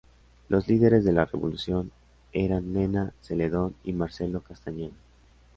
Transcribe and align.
Los 0.49 0.67
líderes 0.67 1.05
de 1.05 1.11
la 1.11 1.25
revolución 1.25 1.91
eran 2.33 2.73
Mena, 2.73 3.13
Zeledón 3.21 3.75
y 3.83 3.93
Marcelo 3.93 4.41
Castañeda. 4.41 4.95